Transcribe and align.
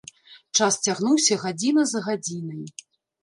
Час 0.59 0.77
цягнуўся 0.85 1.37
гадзіна 1.43 1.85
за 1.91 1.99
гадзінай. 2.09 2.63